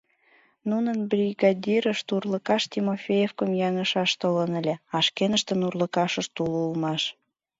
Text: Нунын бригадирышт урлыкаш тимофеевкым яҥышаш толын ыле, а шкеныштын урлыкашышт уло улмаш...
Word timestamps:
Нунын 0.69 0.97
бригадирышт 1.11 2.07
урлыкаш 2.15 2.63
тимофеевкым 2.71 3.51
яҥышаш 3.67 4.11
толын 4.21 4.51
ыле, 4.59 4.75
а 4.95 4.97
шкеныштын 5.07 5.59
урлыкашышт 5.67 6.33
уло 6.43 6.59
улмаш... 6.67 7.03